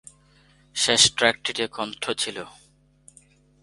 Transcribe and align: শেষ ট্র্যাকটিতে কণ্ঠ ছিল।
শেষ 0.75 1.01
ট্র্যাকটিতে 1.17 1.65
কণ্ঠ 1.67 2.03
ছিল। 2.11 2.37